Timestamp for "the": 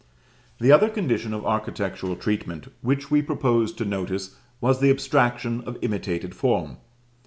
0.59-0.71, 4.79-4.89